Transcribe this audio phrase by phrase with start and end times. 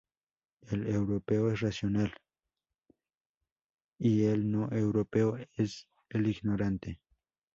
[0.71, 2.11] El europeo es racional
[3.99, 6.99] y el no europeo es el ignorante.